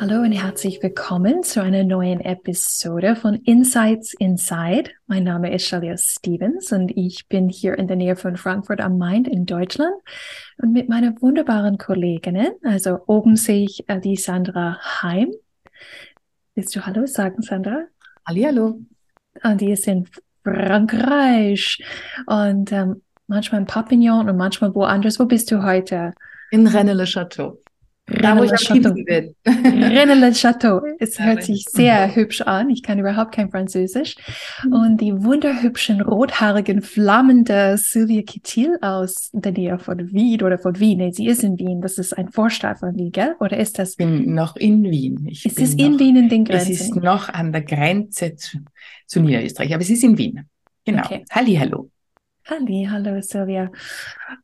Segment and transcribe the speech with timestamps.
[0.00, 4.90] Hallo und herzlich willkommen zu einer neuen Episode von Insights Inside.
[5.08, 8.96] Mein Name ist Shalia Stevens und ich bin hier in der Nähe von Frankfurt am
[8.96, 9.92] Main in Deutschland
[10.62, 12.52] und mit meiner wunderbaren Kolleginnen.
[12.62, 15.32] Also oben sehe ich äh, die Sandra Heim.
[16.54, 17.86] Willst du Hallo sagen, Sandra?
[18.24, 18.80] Hallo.
[19.42, 20.06] Und die ist in
[20.44, 21.82] Frankreich
[22.26, 25.18] und ähm, manchmal in Papillon und manchmal woanders.
[25.18, 26.12] Wo bist du heute?
[26.52, 27.58] In Rennes-le-Château.
[28.08, 29.34] Da, wo ich am liebsten bin.
[29.44, 30.80] René Château.
[30.98, 32.70] Es hört sich sehr hübsch an.
[32.70, 34.16] Ich kann überhaupt kein Französisch.
[34.64, 34.72] Mhm.
[34.72, 40.98] Und die wunderhübschen, rothaarigen, flammende Sylvia Kittil aus der Nähe von Wien oder von Wien.
[40.98, 41.82] Nee, sie ist in Wien.
[41.82, 43.36] Das ist ein Vorstadt von Wien, gell?
[43.40, 43.90] Oder ist das?
[43.90, 45.26] Ich bin noch in Wien.
[45.28, 46.72] Ich ist es in Wien in den Grenzen?
[46.72, 48.58] Es ist noch an der Grenze zu,
[49.06, 50.48] zu Niederösterreich, aber es ist in Wien.
[50.84, 51.04] Genau.
[51.04, 51.24] Okay.
[51.30, 51.90] Halli, hallo.
[52.46, 53.70] Halli, hallo, Sylvia.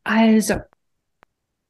[0.03, 0.57] Also,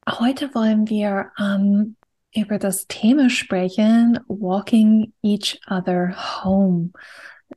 [0.06, 1.96] Heute wollen wir ähm,
[2.34, 6.90] über das Thema sprechen, Walking Each Other Home.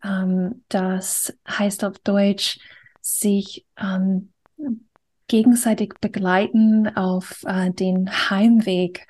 [0.01, 2.59] Ähm, das heißt auf Deutsch,
[3.01, 4.31] sich ähm,
[5.27, 9.07] gegenseitig begleiten auf äh, den Heimweg.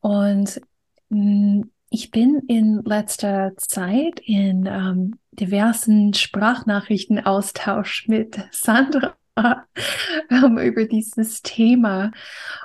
[0.00, 0.62] Und
[1.10, 9.14] mh, mm, ich bin in letzter Zeit in ähm, diversen Sprachnachrichtenaustausch mit Sandra
[10.30, 12.12] über dieses Thema.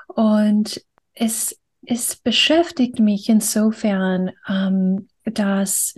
[0.08, 5.95] Und es, es beschäftigt mich insofern, ähm, dass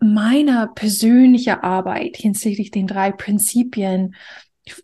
[0.00, 4.14] meine persönliche Arbeit hinsichtlich den drei Prinzipien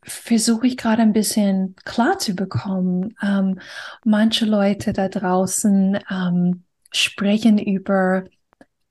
[0.03, 3.15] versuche ich gerade ein bisschen klar zu bekommen.
[3.23, 3.59] Ähm,
[4.05, 8.25] manche Leute da draußen ähm, sprechen über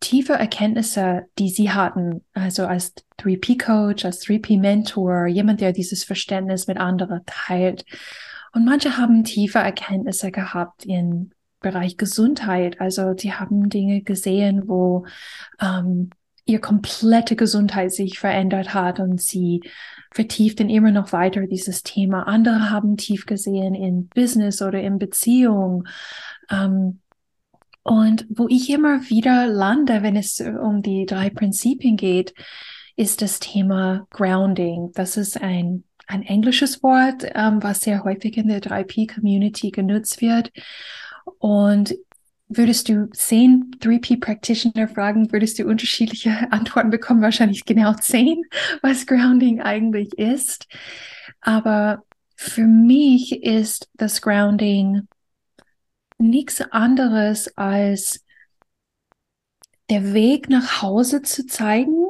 [0.03, 6.78] tiefe Erkenntnisse, die sie hatten, also als 3P-Coach, als 3P-Mentor, jemand, der dieses Verständnis mit
[6.78, 7.86] anderen teilt.
[8.52, 11.31] Und manche haben tiefe Erkenntnisse gehabt im
[11.62, 12.81] Bereich Gesundheit.
[12.81, 15.06] Also sie haben Dinge gesehen, wo
[15.62, 16.09] ähm,
[16.46, 19.62] ihr komplette Gesundheit sich verändert hat und sie
[20.12, 22.28] vertieften immer noch weiter dieses Thema.
[22.28, 25.88] Andere haben tief gesehen in Business oder in Beziehung.
[26.52, 27.00] Ähm,
[27.83, 32.33] und wo ich immer wieder lande, wenn es um die drei Prinzipien geht,
[32.95, 34.91] ist das Thema Grounding.
[34.94, 40.51] Das ist ein, ein englisches Wort, ähm, was sehr häufig in der 3P-Community genutzt wird.
[41.39, 41.95] Und
[42.47, 48.44] würdest du zehn 3P-Practitioner fragen, würdest du unterschiedliche Antworten bekommen, wahrscheinlich genau zehn,
[48.81, 50.67] was Grounding eigentlich ist.
[51.41, 52.03] Aber
[52.35, 55.07] für mich ist das Grounding
[56.23, 58.23] nichts anderes als
[59.89, 62.09] der Weg nach Hause zu zeigen.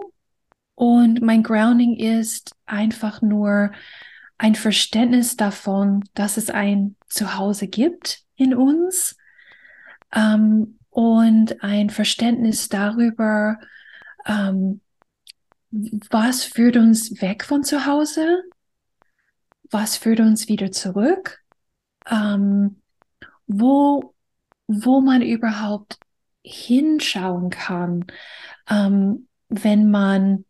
[0.75, 3.72] Und mein Grounding ist einfach nur
[4.38, 9.16] ein Verständnis davon, dass es ein Zuhause gibt in uns
[10.13, 13.59] ähm, und ein Verständnis darüber,
[14.25, 14.81] ähm,
[15.72, 18.44] was führt uns weg von zu Hause,
[19.72, 21.44] was führt uns wieder zurück,
[22.09, 22.83] ähm,
[23.59, 24.14] wo,
[24.68, 25.97] wo man überhaupt
[26.44, 28.06] hinschauen kann,
[28.69, 30.46] ähm, wenn man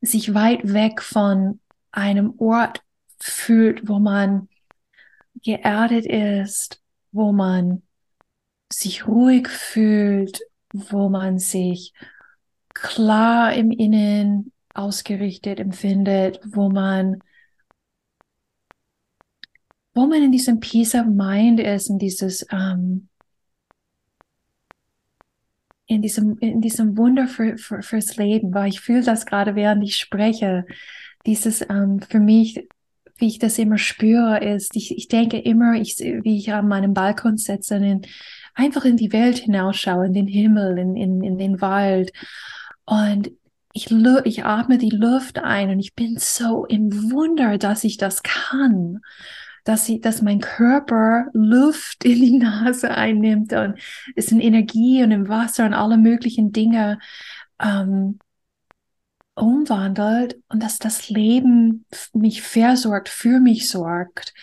[0.00, 1.60] sich weit weg von
[1.90, 2.82] einem Ort
[3.18, 4.48] fühlt, wo man
[5.42, 6.80] geerdet ist,
[7.12, 7.82] wo man
[8.72, 10.40] sich ruhig fühlt,
[10.72, 11.92] wo man sich
[12.74, 17.22] klar im Innen ausgerichtet empfindet, wo man
[19.94, 23.08] wo man in diesem Peace of Mind ist, in dieses, ähm,
[25.86, 29.84] in diesem, in diesem Wunder für, für, fürs Leben, weil ich fühle das gerade, während
[29.84, 30.64] ich spreche.
[31.26, 32.66] Dieses, ähm, für mich,
[33.16, 36.94] wie ich das immer spüre, ist, ich, ich denke immer, ich, wie ich an meinem
[36.94, 38.02] Balkon sitze in,
[38.54, 42.12] einfach in die Welt hinausschaue, in den Himmel, in, in, in den Wald.
[42.86, 43.30] Und
[43.74, 43.90] ich,
[44.24, 49.00] ich atme die Luft ein und ich bin so im Wunder, dass ich das kann
[49.64, 53.78] dass sie, dass mein Körper Luft in die Nase einnimmt und
[54.16, 56.98] es in Energie und im Wasser und alle möglichen Dinge
[57.60, 58.18] ähm,
[59.34, 64.34] umwandelt und dass das Leben mich versorgt, für mich sorgt.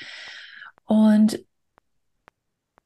[0.86, 1.40] Und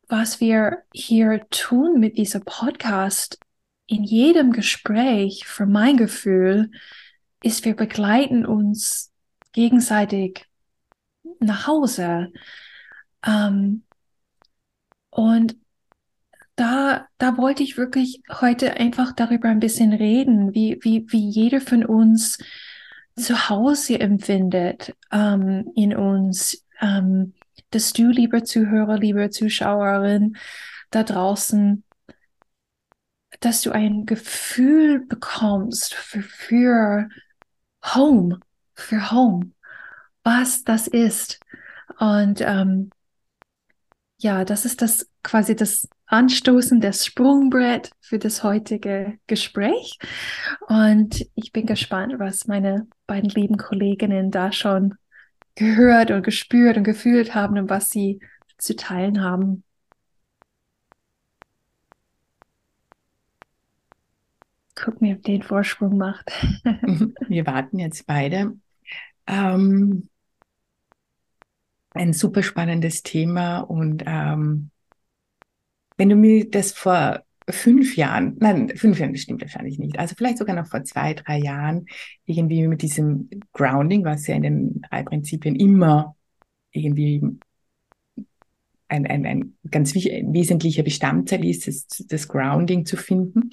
[0.08, 3.40] was wir hier tun mit diesem Podcast,
[3.86, 6.72] in jedem Gespräch, für mein Gefühl,
[7.42, 9.12] ist, wir begleiten uns
[9.52, 10.46] gegenseitig
[11.46, 12.32] nach Hause.
[13.26, 13.84] Ähm,
[15.10, 15.56] und
[16.56, 21.62] da, da wollte ich wirklich heute einfach darüber ein bisschen reden, wie, wie, wie jeder
[21.62, 22.38] von uns
[23.16, 27.34] zu Hause empfindet ähm, in uns, ähm,
[27.72, 30.36] dass du, lieber Zuhörer, liebe Zuschauerin
[30.92, 31.84] da draußen,
[33.40, 37.10] dass du ein Gefühl bekommst für, für
[37.84, 38.40] Home,
[38.76, 39.52] für Home,
[40.24, 41.40] was das ist.
[42.00, 42.90] Und ähm,
[44.18, 49.98] ja, das ist das quasi das Anstoßen, das Sprungbrett für das heutige Gespräch.
[50.68, 54.96] Und ich bin gespannt, was meine beiden lieben Kolleginnen da schon
[55.56, 58.20] gehört und gespürt und gefühlt haben und was sie
[58.58, 59.64] zu teilen haben.
[64.76, 66.32] Guck mir, ob den Vorsprung macht.
[67.28, 68.54] Wir warten jetzt beide.
[69.28, 70.10] Ähm,
[71.94, 74.72] ein super spannendes Thema und ähm,
[75.98, 80.38] wenn du mir das vor fünf Jahren, nein, fünf Jahren stimmt wahrscheinlich nicht, also vielleicht
[80.38, 81.88] sogar noch vor zwei, drei Jahren
[82.26, 86.16] irgendwie mit diesem Grounding, was ja in den drei Prinzipien immer
[86.72, 87.22] irgendwie
[88.88, 93.52] ein, ein, ein ganz wesentlicher Bestandteil ist, das, das Grounding zu finden,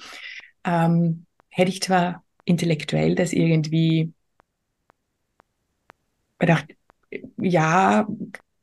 [0.63, 4.13] ähm, hätte ich zwar intellektuell das irgendwie
[6.39, 6.75] gedacht,
[7.37, 8.07] ja,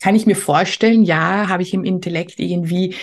[0.01, 2.95] kann ich mir vorstellen, ja, habe ich im Intellekt irgendwie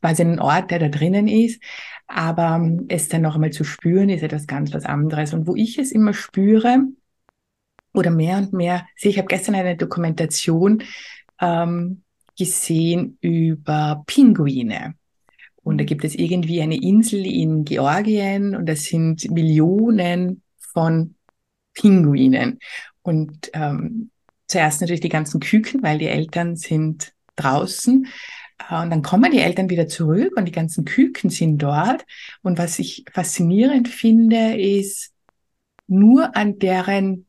[0.00, 1.62] quasi einen Ort, der da drinnen ist.
[2.06, 5.32] Aber ähm, es dann noch einmal zu spüren, ist etwas ganz was anderes.
[5.32, 6.78] Und wo ich es immer spüre,
[7.94, 10.82] oder mehr und mehr sehe, ich habe gestern eine Dokumentation
[11.40, 12.02] ähm,
[12.38, 14.94] gesehen über Pinguine.
[15.62, 21.14] Und da gibt es irgendwie eine Insel in Georgien und das sind Millionen von
[21.74, 22.58] Pinguinen.
[23.02, 24.10] Und ähm,
[24.50, 28.06] zuerst natürlich die ganzen Küken, weil die Eltern sind draußen.
[28.68, 32.04] Äh, und dann kommen die Eltern wieder zurück und die ganzen Küken sind dort.
[32.42, 35.12] Und was ich faszinierend finde, ist
[35.86, 37.26] nur an deren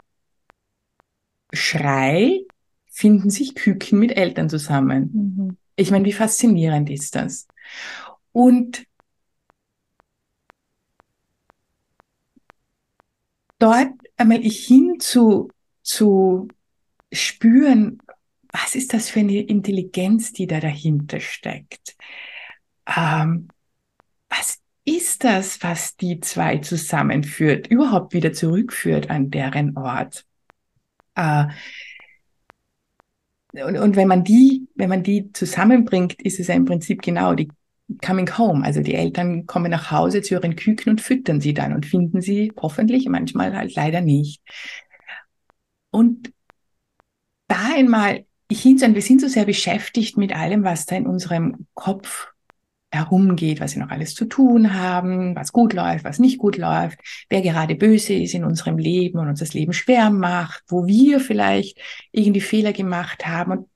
[1.54, 2.42] Schrei
[2.88, 5.12] finden sich Küken mit Eltern zusammen.
[5.14, 5.58] Mhm.
[5.76, 7.48] Ich meine, wie faszinierend ist das?
[8.32, 8.86] Und
[13.60, 15.50] dort einmal ich hin zu,
[15.82, 16.48] zu
[17.12, 18.00] spüren,
[18.52, 21.96] was ist das für eine Intelligenz, die da dahinter steckt?
[22.86, 23.48] Ähm,
[24.30, 30.26] was ist das, was die zwei zusammenführt, überhaupt wieder zurückführt an deren Ort?
[31.16, 31.48] Äh,
[33.54, 37.34] und, und wenn man die, wenn man die zusammenbringt, ist es ja im Prinzip genau
[37.34, 37.50] die
[38.04, 38.64] Coming Home.
[38.64, 42.22] Also die Eltern kommen nach Hause zu ihren Küken und füttern sie dann und finden
[42.22, 44.42] sie hoffentlich, manchmal halt leider nicht.
[45.90, 46.32] Und
[47.52, 52.28] da einmal hinsehen, wir sind so sehr beschäftigt mit allem, was da in unserem Kopf
[52.94, 57.00] herumgeht, was wir noch alles zu tun haben, was gut läuft, was nicht gut läuft,
[57.30, 61.22] wer gerade böse ist in unserem Leben und uns das Leben schwer macht, wo wir
[61.22, 61.80] vielleicht
[62.12, 63.52] irgendwie Fehler gemacht haben.
[63.52, 63.70] Und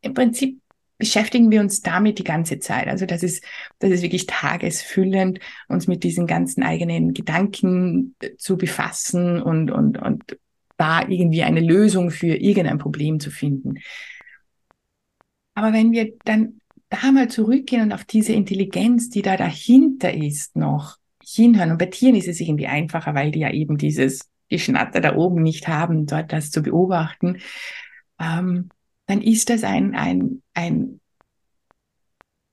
[0.00, 0.60] im Prinzip
[0.98, 2.86] beschäftigen wir uns damit die ganze Zeit.
[2.86, 3.42] Also das ist,
[3.80, 10.36] das ist wirklich tagesfüllend, uns mit diesen ganzen eigenen Gedanken zu befassen und, und, und
[10.76, 13.78] da irgendwie eine Lösung für irgendein Problem zu finden.
[15.54, 20.56] Aber wenn wir dann da mal zurückgehen und auf diese Intelligenz, die da dahinter ist,
[20.56, 21.70] noch hinhören.
[21.72, 25.42] Und bei Tieren ist es irgendwie einfacher, weil die ja eben dieses Geschnatter da oben
[25.42, 27.38] nicht haben, dort das zu beobachten.
[28.20, 28.68] Ähm,
[29.06, 31.00] dann ist das ein, ein, ein,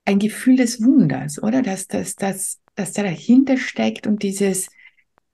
[0.05, 1.61] ein Gefühl des Wunders, oder?
[1.61, 4.69] Dass, dass, dass, dass da dahinter steckt und dieses,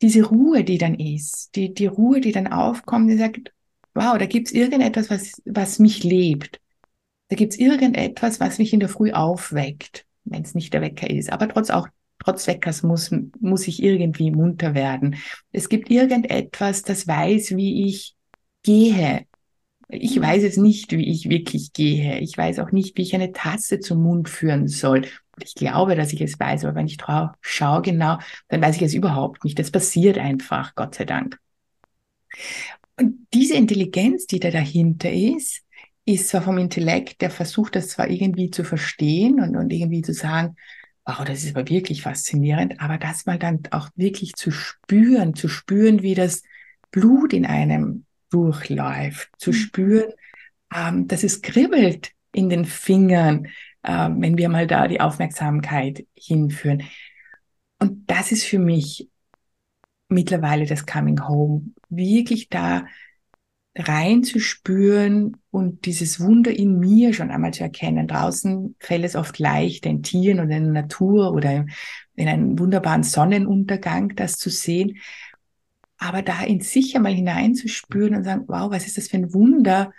[0.02, 3.52] diese Ruhe, die dann ist, die, die Ruhe, die dann aufkommt, die sagt,
[3.94, 6.60] wow, da gibt's irgendetwas, was, was mich lebt.
[7.30, 11.32] Da gibt's irgendetwas, was mich in der Früh aufweckt, wenn es nicht der Wecker ist.
[11.32, 11.88] Aber trotz auch
[12.20, 15.16] trotz Weckers muss, muss ich irgendwie munter werden.
[15.52, 18.16] Es gibt irgendetwas, das weiß, wie ich
[18.64, 19.26] gehe.
[19.88, 22.20] Ich weiß es nicht, wie ich wirklich gehe.
[22.20, 25.06] Ich weiß auch nicht, wie ich eine Tasse zum Mund führen soll.
[25.44, 28.82] Ich glaube, dass ich es weiß, aber wenn ich drauf schaue genau, dann weiß ich
[28.82, 29.60] es überhaupt nicht.
[29.60, 31.40] Das passiert einfach, Gott sei Dank.
[32.98, 35.62] Und diese Intelligenz, die da dahinter ist,
[36.06, 40.14] ist zwar vom Intellekt, der versucht das zwar irgendwie zu verstehen und, und irgendwie zu
[40.14, 40.56] sagen,
[41.06, 45.48] wow, das ist aber wirklich faszinierend, aber das mal dann auch wirklich zu spüren, zu
[45.48, 46.44] spüren, wie das
[46.92, 49.56] Blut in einem durchläuft, zu mhm.
[49.56, 50.12] spüren,
[50.74, 53.48] ähm, dass es kribbelt in den Fingern,
[53.86, 56.84] äh, wenn wir mal da die Aufmerksamkeit hinführen.
[57.80, 59.10] Und das ist für mich
[60.08, 62.86] mittlerweile das Coming Home, wirklich da
[63.78, 68.08] reinzuspüren und dieses Wunder in mir schon einmal zu erkennen.
[68.08, 71.66] Draußen fällt es oft leicht, in Tieren oder in der Natur oder
[72.16, 74.98] in einem wunderbaren Sonnenuntergang das zu sehen.
[75.98, 79.92] Aber da in sich einmal hineinzuspüren und sagen, wow, was ist das für ein Wunder,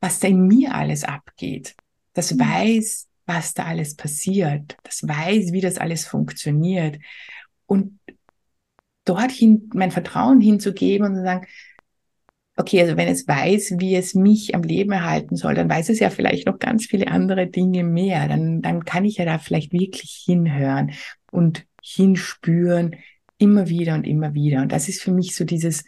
[0.00, 1.74] was da in mir alles abgeht.
[2.14, 2.40] Das mhm.
[2.40, 4.76] weiß, was da alles passiert.
[4.82, 6.98] Das weiß, wie das alles funktioniert.
[7.66, 8.00] Und
[9.04, 11.46] dorthin mein Vertrauen hinzugeben und zu sagen,
[12.56, 16.00] okay, also wenn es weiß, wie es mich am Leben erhalten soll, dann weiß es
[16.00, 18.26] ja vielleicht noch ganz viele andere Dinge mehr.
[18.28, 20.92] Dann, dann kann ich ja da vielleicht wirklich hinhören
[21.30, 22.96] und hinspüren,
[23.38, 24.60] immer wieder und immer wieder.
[24.60, 25.84] Und das ist für mich so dieses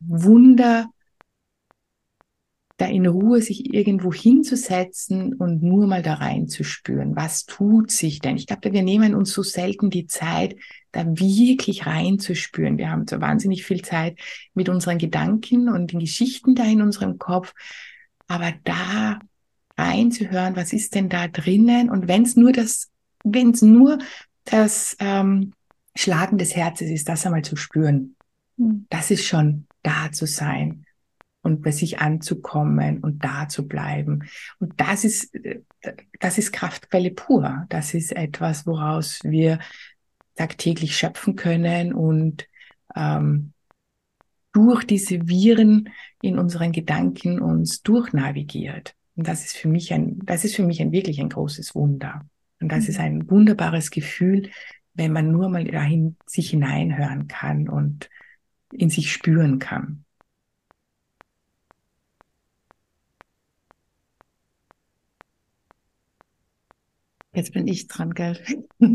[0.00, 0.88] Wunder,
[2.82, 7.14] da in Ruhe sich irgendwo hinzusetzen und nur mal da reinzuspüren.
[7.14, 8.36] Was tut sich denn?
[8.36, 10.56] Ich glaube, wir nehmen uns so selten die Zeit,
[10.90, 12.78] da wirklich reinzuspüren.
[12.78, 14.18] Wir haben so wahnsinnig viel Zeit
[14.54, 17.54] mit unseren Gedanken und den Geschichten da in unserem Kopf.
[18.26, 19.20] Aber da
[19.78, 21.88] reinzuhören, was ist denn da drinnen?
[21.88, 22.90] Und wenn es nur das,
[23.22, 23.98] wenn es nur
[24.44, 25.52] das ähm,
[25.94, 28.16] Schlagen des Herzens ist, das einmal zu spüren,
[28.58, 28.86] hm.
[28.90, 30.84] das ist schon da zu sein
[31.42, 34.24] und bei sich anzukommen und da zu bleiben.
[34.58, 35.36] Und das ist,
[36.20, 37.66] das ist Kraftquelle pur.
[37.68, 39.58] Das ist etwas, woraus wir
[40.36, 42.46] tagtäglich schöpfen können und
[42.96, 43.52] ähm,
[44.52, 45.88] durch diese Viren
[46.20, 48.94] in unseren Gedanken uns durchnavigiert.
[49.16, 52.26] Und das ist für mich ein, das ist für mich ein wirklich ein großes Wunder.
[52.60, 52.90] Und das mhm.
[52.90, 54.50] ist ein wunderbares Gefühl,
[54.94, 58.08] wenn man nur mal dahin sich hineinhören kann und
[58.72, 60.01] in sich spüren kann.
[67.34, 68.38] Jetzt bin ich dran, gell?
[68.78, 68.86] Du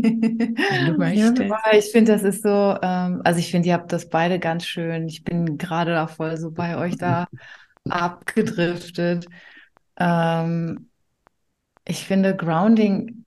[0.96, 1.40] möchtest.
[1.40, 2.48] Ja, ich finde, das ist so,
[2.82, 5.08] ähm, also ich finde, ihr habt das beide ganz schön.
[5.08, 7.26] Ich bin gerade da voll so bei euch da
[7.88, 9.26] abgedriftet.
[9.98, 10.88] Ähm,
[11.84, 13.24] ich finde Grounding,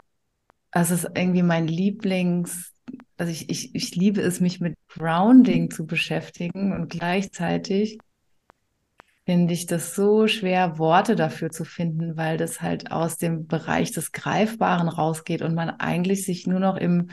[0.72, 2.74] das ist irgendwie mein Lieblings,
[3.18, 7.98] also ich, ich, ich liebe es, mich mit Grounding zu beschäftigen und gleichzeitig
[9.26, 13.92] finde ich das so schwer, Worte dafür zu finden, weil das halt aus dem Bereich
[13.92, 17.12] des Greifbaren rausgeht und man eigentlich sich nur noch im,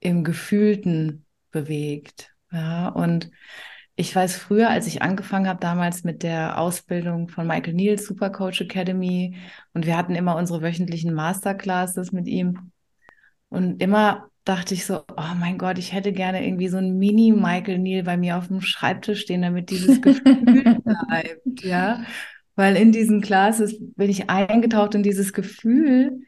[0.00, 2.34] im Gefühlten bewegt.
[2.52, 3.30] Ja, und
[3.94, 8.62] ich weiß früher, als ich angefangen habe, damals mit der Ausbildung von Michael Neal, Supercoach
[8.62, 9.36] Academy,
[9.74, 12.72] und wir hatten immer unsere wöchentlichen Masterclasses mit ihm.
[13.50, 17.78] Und immer dachte ich so, oh mein Gott, ich hätte gerne irgendwie so ein Mini-Michael
[17.78, 20.34] Neal bei mir auf dem Schreibtisch stehen, damit dieses Gefühl
[20.84, 22.02] bleibt, ja.
[22.56, 26.20] Weil in diesen Classes bin ich eingetaucht in dieses Gefühl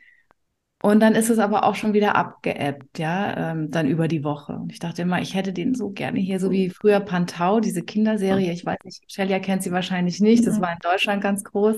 [0.83, 4.54] und dann ist es aber auch schon wieder abgeebbt, ja, ähm, dann über die Woche.
[4.54, 7.83] Und ich dachte immer, ich hätte den so gerne hier, so wie früher Pantau, diese
[7.83, 8.50] Kinderserie.
[8.52, 11.76] Ich weiß nicht, Shelia kennt sie wahrscheinlich nicht, das war in Deutschland ganz groß.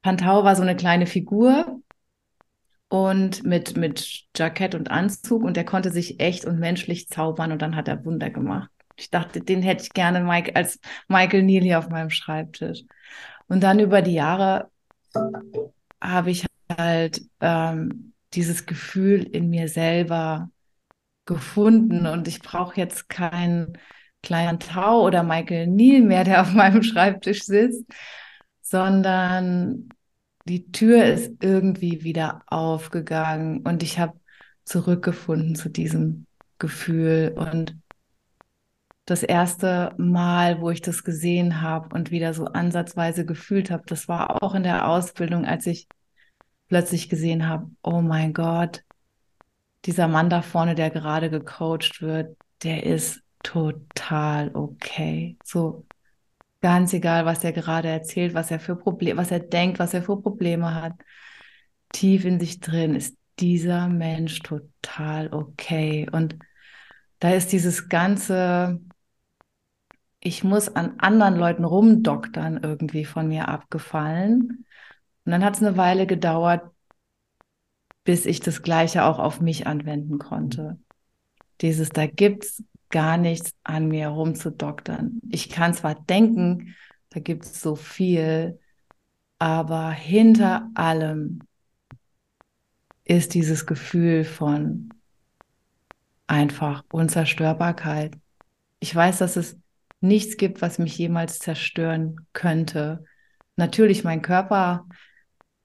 [0.00, 1.82] Pantau war so eine kleine Figur,
[2.92, 7.62] und mit, mit Jackett und Anzug und der konnte sich echt und menschlich zaubern und
[7.62, 8.68] dann hat er Wunder gemacht.
[8.96, 12.82] Ich dachte, den hätte ich gerne Mike, als Michael hier auf meinem Schreibtisch.
[13.48, 14.70] Und dann über die Jahre
[16.02, 20.50] habe ich halt ähm, dieses Gefühl in mir selber
[21.24, 23.78] gefunden und ich brauche jetzt keinen
[24.22, 27.86] kleinen Tau oder Michael Neal mehr, der auf meinem Schreibtisch sitzt,
[28.60, 29.88] sondern
[30.48, 34.18] die Tür ist irgendwie wieder aufgegangen und ich habe
[34.64, 36.26] zurückgefunden zu diesem
[36.58, 37.34] Gefühl.
[37.36, 37.76] Und
[39.04, 44.08] das erste Mal, wo ich das gesehen habe und wieder so ansatzweise gefühlt habe, das
[44.08, 45.88] war auch in der Ausbildung, als ich
[46.68, 48.84] plötzlich gesehen habe, oh mein Gott,
[49.84, 55.36] dieser Mann da vorne, der gerade gecoacht wird, der ist total okay.
[55.44, 55.84] So
[56.62, 60.02] Ganz egal, was er gerade erzählt, was er für Probleme, was er denkt, was er
[60.02, 60.94] für Probleme hat.
[61.92, 66.08] Tief in sich drin ist dieser Mensch total okay.
[66.10, 66.38] Und
[67.18, 68.80] da ist dieses ganze,
[70.20, 74.64] ich muss an anderen Leuten rumdoktern irgendwie von mir abgefallen.
[75.24, 76.70] Und dann hat es eine Weile gedauert,
[78.04, 80.78] bis ich das Gleiche auch auf mich anwenden konnte.
[81.60, 85.20] Dieses, da gibt's gar nichts an mir rumzudoktern.
[85.30, 86.76] Ich kann zwar denken,
[87.08, 88.60] da gibt es so viel,
[89.40, 91.40] aber hinter allem
[93.04, 94.90] ist dieses Gefühl von
[96.28, 98.14] einfach Unzerstörbarkeit.
[98.78, 99.58] Ich weiß, dass es
[100.00, 103.04] nichts gibt, was mich jemals zerstören könnte.
[103.56, 104.86] Natürlich, mein Körper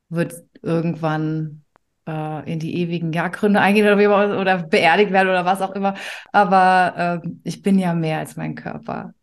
[0.09, 1.63] wird irgendwann
[2.07, 5.95] äh, in die ewigen Jagdgründe eingehen oder, oder beerdigt werden oder was auch immer.
[6.31, 9.13] Aber äh, ich bin ja mehr als mein Körper.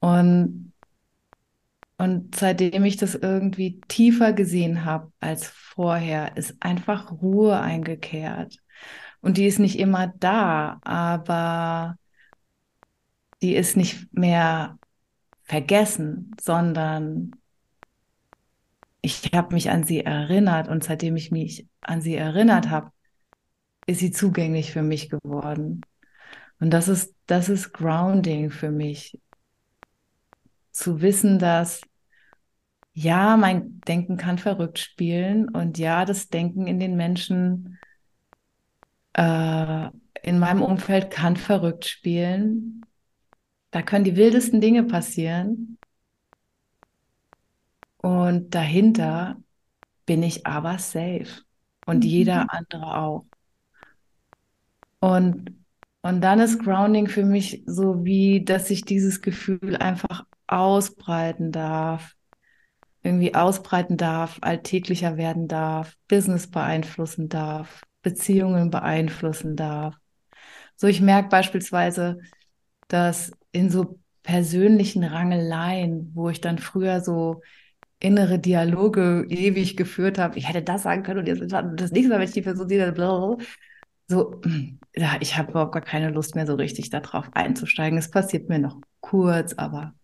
[0.00, 0.72] Und,
[1.98, 8.58] und seitdem ich das irgendwie tiefer gesehen habe als vorher, ist einfach Ruhe eingekehrt.
[9.20, 11.96] Und die ist nicht immer da, aber
[13.42, 14.78] die ist nicht mehr
[15.44, 17.32] vergessen, sondern
[19.04, 22.90] ich habe mich an sie erinnert und seitdem ich mich an sie erinnert habe,
[23.86, 25.82] ist sie zugänglich für mich geworden.
[26.58, 29.20] Und das ist, das ist Grounding für mich.
[30.70, 31.82] Zu wissen, dass
[32.94, 37.78] ja, mein Denken kann verrückt spielen und ja, das Denken in den Menschen
[39.14, 39.88] äh,
[40.22, 42.86] in meinem Umfeld kann verrückt spielen.
[43.70, 45.76] Da können die wildesten Dinge passieren.
[48.04, 49.36] Und dahinter
[50.04, 51.40] bin ich aber safe.
[51.86, 52.10] Und mhm.
[52.10, 53.24] jeder andere auch.
[55.00, 55.56] Und,
[56.02, 62.14] und dann ist Grounding für mich so wie, dass ich dieses Gefühl einfach ausbreiten darf.
[63.02, 69.96] Irgendwie ausbreiten darf, alltäglicher werden darf, Business beeinflussen darf, Beziehungen beeinflussen darf.
[70.76, 72.18] So, ich merke beispielsweise,
[72.88, 77.40] dass in so persönlichen Rangeleien, wo ich dann früher so
[78.04, 80.38] innere Dialoge ewig geführt habe.
[80.38, 82.92] Ich hätte das sagen können und jetzt das nächste Mal, wenn ich die Person sehe,
[82.92, 83.38] blablabla.
[84.08, 84.40] so,
[84.94, 87.98] ja, ich habe überhaupt gar keine Lust mehr so richtig darauf einzusteigen.
[87.98, 89.94] Es passiert mir noch kurz, aber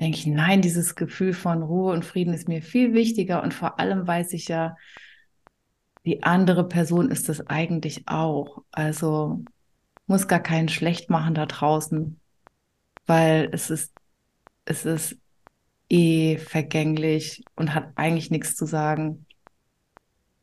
[0.00, 3.80] denke ich, nein, dieses Gefühl von Ruhe und Frieden ist mir viel wichtiger und vor
[3.80, 4.76] allem weiß ich ja,
[6.06, 8.62] die andere Person ist es eigentlich auch.
[8.70, 9.44] Also
[10.06, 12.20] muss gar keinen schlecht machen da draußen,
[13.06, 13.92] weil es ist,
[14.64, 15.18] es ist
[15.88, 19.26] eh vergänglich und hat eigentlich nichts zu sagen.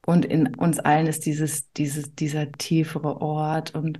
[0.05, 3.99] Und in uns allen ist dieses, dieses, dieser tiefere Ort und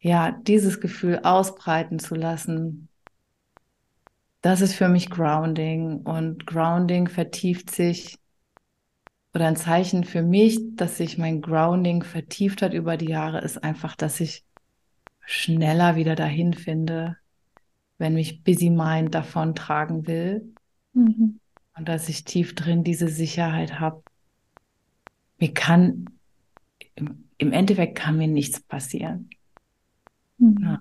[0.00, 2.88] ja, dieses Gefühl ausbreiten zu lassen,
[4.40, 6.02] das ist für mich Grounding.
[6.02, 8.18] Und Grounding vertieft sich,
[9.34, 13.62] oder ein Zeichen für mich, dass sich mein Grounding vertieft hat über die Jahre, ist
[13.62, 14.44] einfach, dass ich
[15.24, 17.16] schneller wieder dahin finde,
[17.98, 20.54] wenn mich Busy Mind davon tragen will.
[20.92, 21.40] Mhm.
[21.76, 24.02] Und dass ich tief drin diese Sicherheit habe.
[25.38, 26.06] Mir kann,
[26.94, 29.30] im, im, Endeffekt kann mir nichts passieren.
[30.38, 30.58] Mhm.
[30.62, 30.80] Ja.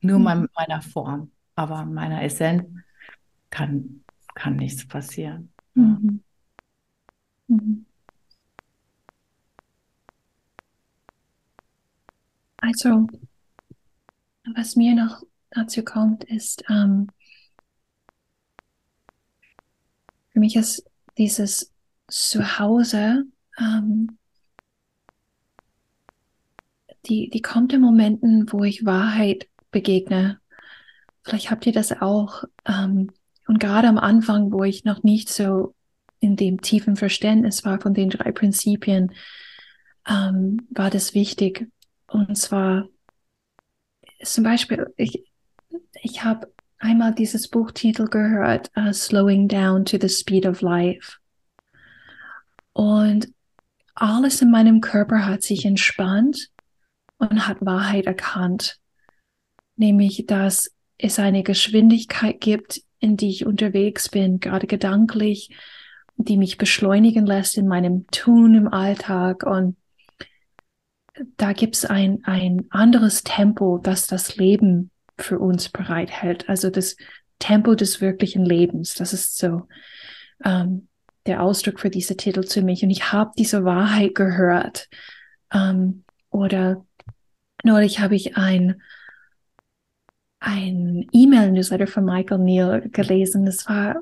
[0.00, 0.24] Nur mhm.
[0.24, 2.64] mein, meiner Form, aber meiner Essenz
[3.50, 5.52] kann, kann nichts passieren.
[5.74, 5.82] Ja.
[5.82, 6.22] Mhm.
[7.48, 7.86] Mhm.
[12.58, 13.06] Also,
[14.54, 17.08] was mir noch dazu kommt, ist, ähm,
[20.32, 20.84] für mich ist
[21.18, 21.72] dieses
[22.08, 23.24] Zuhause,
[23.58, 24.18] ähm,
[27.06, 30.40] die, die kommt in Momenten, wo ich Wahrheit begegne.
[31.22, 32.44] Vielleicht habt ihr das auch.
[32.66, 33.10] Ähm,
[33.46, 35.74] und gerade am Anfang, wo ich noch nicht so
[36.20, 39.12] in dem tiefen Verständnis war von den drei Prinzipien,
[40.08, 41.70] ähm, war das wichtig.
[42.06, 42.88] Und zwar
[44.22, 45.29] zum Beispiel, ich,
[46.02, 51.18] ich habe einmal dieses Buchtitel gehört, uh, Slowing Down to the Speed of Life.
[52.72, 53.28] Und
[53.94, 56.48] alles in meinem Körper hat sich entspannt
[57.18, 58.78] und hat Wahrheit erkannt.
[59.76, 65.50] Nämlich, dass es eine Geschwindigkeit gibt, in die ich unterwegs bin, gerade gedanklich,
[66.16, 69.44] die mich beschleunigen lässt in meinem Tun im Alltag.
[69.44, 69.76] Und
[71.36, 74.90] da gibt es ein, ein anderes Tempo, das das Leben
[75.22, 76.48] für uns bereithält.
[76.48, 76.96] Also das
[77.38, 78.94] Tempo des wirklichen Lebens.
[78.94, 79.68] Das ist so
[80.44, 80.88] ähm,
[81.26, 82.82] der Ausdruck für diese Titel zu mich.
[82.82, 84.88] Und ich habe diese Wahrheit gehört.
[85.52, 86.84] Ähm, oder
[87.62, 88.80] neulich habe ich ein
[90.40, 93.44] ein E-Mail-Newsletter von Michael Neal gelesen.
[93.44, 93.96] Das war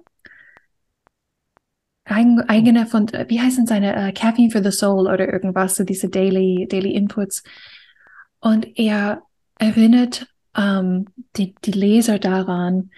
[2.04, 6.66] eigene von, wie heißen seine, uh, Caffeine for the Soul oder irgendwas, so diese Daily,
[6.70, 7.42] Daily Inputs.
[8.40, 9.22] Und er
[9.58, 10.26] erinnert
[10.58, 12.90] ähm, die, die Leser daran,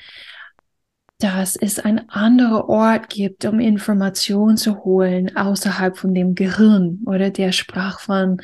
[1.18, 7.00] dass es ein anderer Ort gibt, um Informationen zu holen außerhalb von dem Gehirn.
[7.04, 8.40] Oder der sprach von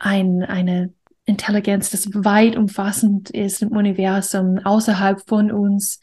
[0.00, 0.92] ein, eine
[1.24, 6.00] Intelligenz, das weit umfassend ist im Universum, außerhalb von uns,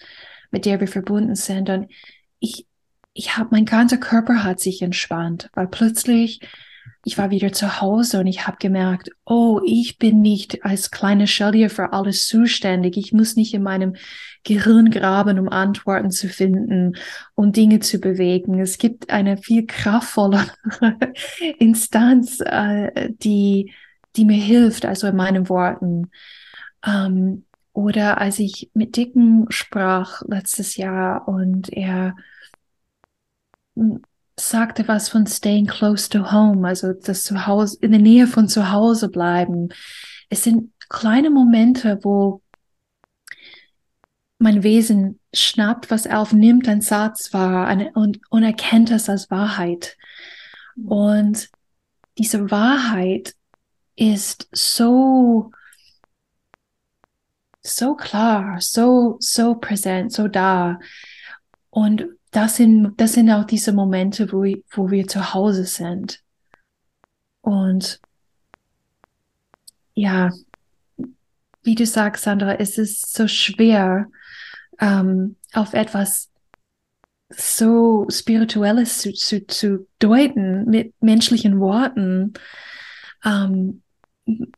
[0.52, 1.70] mit der wir verbunden sind.
[1.70, 1.92] Und
[2.40, 2.66] ich,
[3.14, 6.40] ich habe, mein ganzer Körper hat sich entspannt, weil plötzlich
[7.04, 11.28] ich war wieder zu Hause und ich habe gemerkt, oh, ich bin nicht als kleine
[11.28, 12.98] Shelley für alles zuständig.
[12.98, 13.96] Ich muss nicht in meinem
[14.44, 16.98] Gehirn graben, um Antworten zu finden
[17.36, 18.60] und Dinge zu bewegen.
[18.60, 20.48] Es gibt eine viel kraftvollere
[21.60, 23.72] Instanz, äh, die,
[24.16, 26.10] die mir hilft, also in meinen Worten.
[26.86, 32.16] Ähm, oder als ich mit Dicken sprach letztes Jahr und er
[34.38, 38.72] sagte was von staying close to home, also das Zuhause, in der Nähe von zu
[38.72, 39.70] Hause bleiben.
[40.30, 42.42] Es sind kleine Momente, wo
[44.38, 49.32] mein Wesen schnappt, was er aufnimmt, ein Satz war eine, und, und erkennt es als
[49.32, 49.98] Wahrheit.
[50.76, 51.50] Und
[52.18, 53.34] diese Wahrheit
[53.96, 55.52] ist so,
[57.62, 60.80] so klar, so, so präsent, so da.
[61.70, 66.22] Und das sind, das sind auch diese Momente, wo, wo wir zu Hause sind.
[67.42, 68.02] Und
[69.94, 70.32] ja,
[71.64, 74.08] wie du sagst, Sandra, es ist so schwer,
[74.80, 76.30] ähm, auf etwas
[77.30, 82.34] so Spirituelles zu, zu, zu deuten mit menschlichen Worten.
[83.24, 83.82] Um,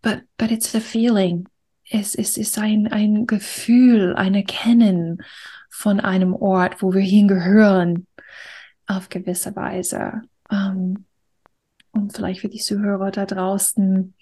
[0.01, 1.47] but, but it's a feeling.
[1.89, 5.23] Es, es ist ein, ein Gefühl, ein Erkennen
[5.77, 8.07] von einem Ort, wo wir hingehören,
[8.87, 10.23] auf gewisse Weise.
[10.49, 11.05] Ähm,
[11.91, 14.15] und vielleicht für die Zuhörer da draußen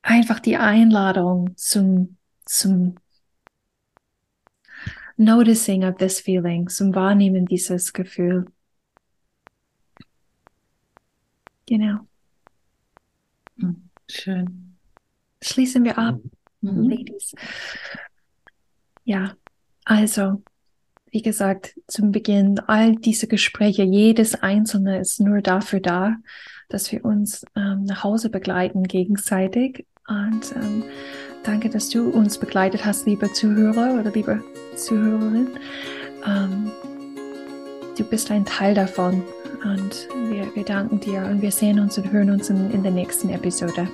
[0.00, 2.94] einfach die Einladung zum, zum
[5.18, 8.46] Noticing of this feeling, zum Wahrnehmen dieses Gefühl.
[11.66, 12.08] Genau.
[13.58, 14.78] Hm, schön.
[15.42, 16.18] Schließen wir ab,
[16.62, 16.88] mhm.
[16.88, 17.34] Ladies.
[19.08, 19.32] Ja,
[19.86, 20.42] also,
[21.10, 26.16] wie gesagt, zum Beginn, all diese Gespräche, jedes einzelne ist nur dafür da,
[26.68, 29.86] dass wir uns ähm, nach Hause begleiten gegenseitig.
[30.08, 30.84] Und ähm,
[31.42, 34.44] danke, dass du uns begleitet hast, liebe Zuhörer oder liebe
[34.76, 35.48] Zuhörerin.
[36.26, 36.70] Ähm,
[37.96, 39.24] du bist ein Teil davon
[39.64, 42.92] und wir, wir danken dir und wir sehen uns und hören uns in, in der
[42.92, 43.88] nächsten Episode.